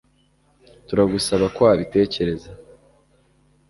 Turagusaba 0.87 1.45
ko 1.55 1.59
wabitekereza 1.67 2.49